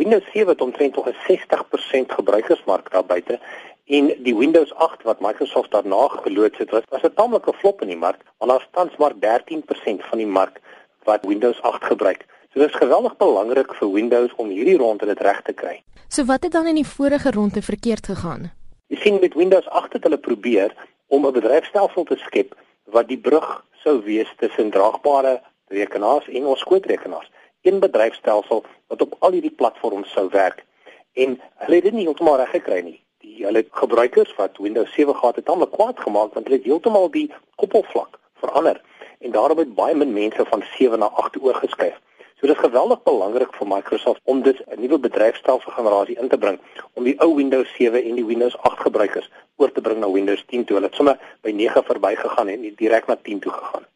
[0.00, 3.40] Windows 7 het omtrent nog 'n 60% gebruikersmark daar buite
[3.84, 7.88] en die Windows 8 wat Microsoft daarna geloods het, was, was 'n tamelike flop in
[7.88, 10.60] die mark, want daar staan maar 13% van die mark
[11.02, 12.26] wat Windows 8 gebruik.
[12.52, 15.82] So dit is geweldig belangrik vir Windows om hierdie ronde dit reg te kry.
[16.08, 18.52] So wat het dan in die vorige ronde verkeerd gegaan?
[18.86, 20.74] Jy sien met Windows 8 het hulle probeer
[21.06, 26.60] om 'n bedryfstelsel te skep wat die brug sou wees tussen draagbare rekenaars en ons
[26.60, 27.30] skootrekenaars.
[27.62, 30.64] Een bedryfstelsel wat op al hierdie platforms sou werk.
[31.12, 33.00] En hulle het dit nie heeltemal reg gekry nie.
[33.20, 36.68] Die hulle gebruikers wat Windows 7 gehad het, het hom kwaad gemaak want hulle het
[36.68, 38.80] heeltemal die koppelvlak verander
[39.18, 42.00] en daarom het baie min mense van 7 na 8 oorgeskuif.
[42.40, 46.38] So dit is geweldig belangrik vir Microsoft om dit 'n nuwe bedryfstelsel generasie in te
[46.38, 46.58] bring
[46.92, 50.44] om die ou Windows 7 en die Windows 8 gebruikers oor te bring na Windows
[50.46, 50.76] 10 toe.
[50.76, 53.89] Hulle het sommer by 9 verbygegaan en direk na 10 toe gegaan.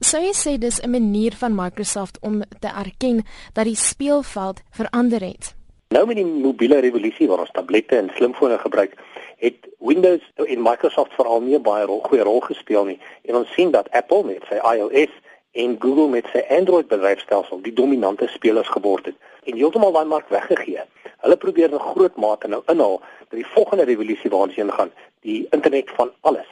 [0.00, 5.20] Sou jy sê dis 'n manier van Microsoft om te erken dat die speelveld verander
[5.20, 5.54] het?
[5.88, 8.92] Nou met die mobiele revolusie waar ons tablette en slimfone gebruik,
[9.36, 12.98] het Windows en Microsoft veral nie baie rol, goeie rol gespeel nie.
[13.22, 15.10] En ons sien dat Apple met sy iOS
[15.52, 19.16] en Google met sy Android bedryfstelsel die dominante spelers geword het
[19.50, 20.84] en heeltemal daai mark weggegee.
[21.24, 24.94] Hulle probeer in groot mate nou inhaal dat die volgende revolusie waarna ons heen gaan,
[25.26, 26.46] die internet van alles.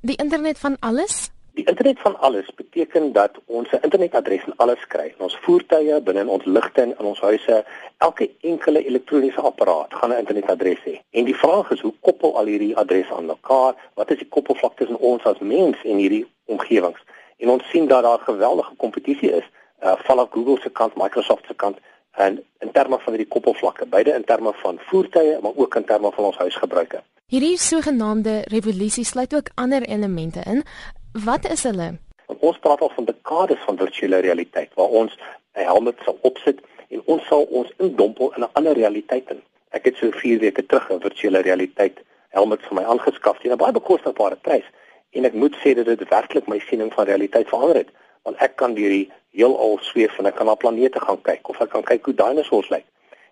[0.00, 1.28] Die internet van alles?
[1.52, 5.14] Die internet van alles beteken dat ons 'n internetadres en alles kry.
[5.18, 7.64] Ons voertuie, binne in ons ligte en in ons huise,
[7.98, 11.00] elke enkele elektroniese apparaat gaan 'n internetadres hê.
[11.10, 13.74] En die vraag is, hoe koppel al hierdie adresse aan mekaar?
[13.94, 17.00] Wat is die koppelvlak tussen ons as mens en hierdie omgewings?
[17.36, 19.44] En ons sien dat daar geweldige kompetisie is
[19.82, 21.78] uh vanaf Google se kant, Microsoft se kant
[22.10, 26.10] en in terme van hierdie koppelvlakke, beide in terme van voertuie, maar ook in terme
[26.12, 27.02] van ons huisgebruike.
[27.26, 30.64] Hierdie sogenaamde revolusie sluit ook ander elemente in.
[31.12, 31.98] Wat is hulle?
[32.38, 35.16] Ons praat al van dekades van virtuele realiteit waar ons
[35.58, 39.42] 'n helm sal opsit en ons sal ons indompel in 'n ander realiteit in.
[39.70, 43.56] Ek het so 4 weke terug 'n virtuele realiteit helm vir my aangeskaf teen 'n
[43.56, 44.64] baie bekostigbare prys
[45.10, 47.90] en ek moet sê dat dit werklik my siening van realiteit verander het
[48.22, 51.60] want ek kan deur die heelal sweef en ek kan na planete gaan kyk of
[51.60, 52.84] ek kan kyk hoe dinosourus lyk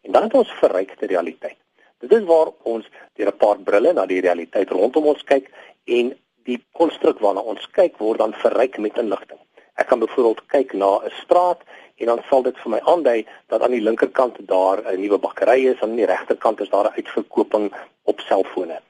[0.02, 1.56] en dan het ons verrykte realiteit
[1.98, 5.50] dit is waar ons deur 'n paar brille na die realiteit rondom ons kyk
[5.84, 6.14] en
[6.48, 9.40] die konstruk waarna ons kyk word dan verryk met inligting.
[9.78, 11.60] Ek kan byvoorbeeld kyk na 'n straat
[12.00, 15.60] en dan sal dit vir my aandui dat aan die linkerkant daar 'n nuwe bakkery
[15.72, 17.72] is en aan die regterkant is daar 'n uitverkoping
[18.04, 18.80] op selfone